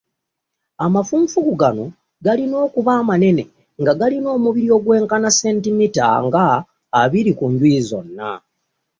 [0.85, 1.85] Amafunfugu gano
[2.25, 3.43] galina okuba amanene,
[3.81, 6.43] nga galina omubiri ogwenkana sentimiita nga
[7.01, 8.29] abiri ku njuyi zonna.